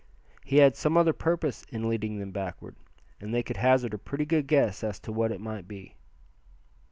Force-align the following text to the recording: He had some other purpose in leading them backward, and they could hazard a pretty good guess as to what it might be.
He 0.43 0.57
had 0.57 0.75
some 0.75 0.97
other 0.97 1.13
purpose 1.13 1.63
in 1.69 1.87
leading 1.87 2.17
them 2.17 2.31
backward, 2.31 2.75
and 3.19 3.31
they 3.31 3.43
could 3.43 3.57
hazard 3.57 3.93
a 3.93 3.99
pretty 3.99 4.25
good 4.25 4.47
guess 4.47 4.83
as 4.83 4.99
to 5.01 5.11
what 5.11 5.31
it 5.31 5.39
might 5.39 5.67
be. 5.67 5.93